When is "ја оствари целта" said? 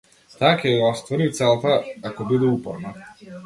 0.71-1.77